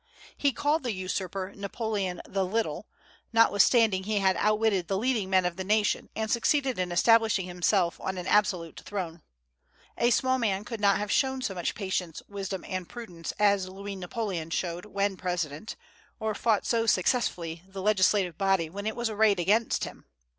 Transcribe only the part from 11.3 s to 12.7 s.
so much patience, wisdom,